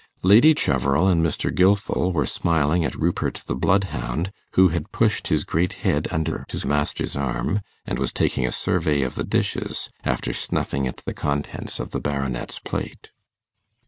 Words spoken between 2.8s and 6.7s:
at Rupert the bloodhound, who had pushed his great head under his